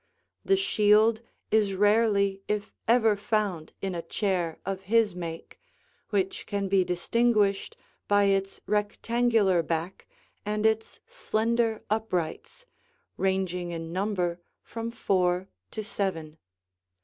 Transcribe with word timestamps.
The 0.43 0.57
shield 0.57 1.21
is 1.51 1.75
rarely 1.75 2.41
if 2.47 2.73
ever 2.87 3.15
found 3.15 3.71
in 3.83 3.93
a 3.93 4.01
chair 4.01 4.57
of 4.65 4.81
his 4.89 5.13
make, 5.13 5.59
which 6.09 6.47
can 6.47 6.67
be 6.67 6.83
distinguished 6.83 7.77
by 8.07 8.23
its 8.23 8.59
rectangular 8.65 9.61
back 9.61 10.07
and 10.43 10.65
its 10.65 11.01
slender 11.05 11.83
uprights, 11.91 12.65
ranging 13.15 13.69
in 13.69 13.93
number 13.93 14.41
from 14.63 14.89
four 14.89 15.49
to 15.69 15.83
seven. 15.83 16.39